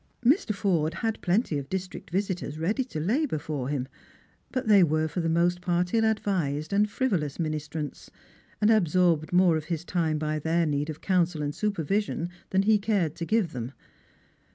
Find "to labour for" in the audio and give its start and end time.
2.83-3.69